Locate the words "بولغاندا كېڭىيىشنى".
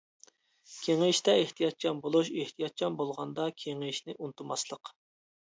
3.03-4.19